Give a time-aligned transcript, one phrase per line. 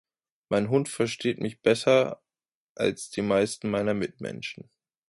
[0.49, 2.23] Mein Hund versteht mich besser
[2.73, 4.67] als die meisten meiner Mitmenschen.